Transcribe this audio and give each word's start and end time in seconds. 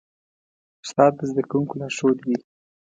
استاد 0.83 1.11
د 1.17 1.21
زدهکوونکو 1.29 1.73
لارښود 1.79 2.17
وي. 2.25 2.37